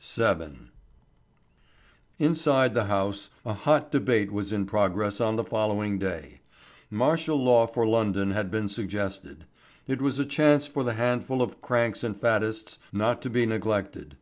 [0.00, 0.70] VII.
[2.18, 6.40] Inside the House a hot debate was in progress on the following day.
[6.88, 9.44] Martial law for London had been suggested.
[9.86, 14.16] It was a chance for the handful of cranks and faddists not to be neglected.